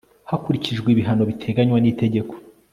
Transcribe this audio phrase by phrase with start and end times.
[0.29, 2.33] hakurikijwe ibihano biteganywa n;itegeko